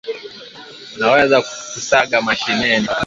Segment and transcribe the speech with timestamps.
[0.97, 2.87] unaweza kuSaga mashineni